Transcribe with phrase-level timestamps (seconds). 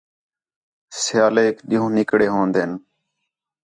[1.01, 2.71] سیالیک ݙِین٘ہوں نِکڑے ہون٘دِن